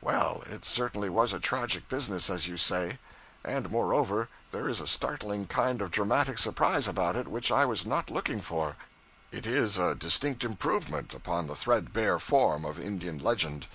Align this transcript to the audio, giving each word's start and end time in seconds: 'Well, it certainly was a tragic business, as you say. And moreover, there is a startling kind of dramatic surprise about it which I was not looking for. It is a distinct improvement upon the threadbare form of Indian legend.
'Well, 0.00 0.42
it 0.46 0.64
certainly 0.64 1.10
was 1.10 1.34
a 1.34 1.38
tragic 1.38 1.86
business, 1.90 2.30
as 2.30 2.48
you 2.48 2.56
say. 2.56 2.98
And 3.44 3.70
moreover, 3.70 4.30
there 4.50 4.70
is 4.70 4.80
a 4.80 4.86
startling 4.86 5.46
kind 5.48 5.82
of 5.82 5.90
dramatic 5.90 6.38
surprise 6.38 6.88
about 6.88 7.14
it 7.14 7.28
which 7.28 7.52
I 7.52 7.66
was 7.66 7.84
not 7.84 8.10
looking 8.10 8.40
for. 8.40 8.76
It 9.30 9.44
is 9.44 9.76
a 9.76 9.94
distinct 9.94 10.44
improvement 10.44 11.12
upon 11.12 11.46
the 11.46 11.54
threadbare 11.54 12.18
form 12.18 12.64
of 12.64 12.78
Indian 12.78 13.18
legend. 13.18 13.66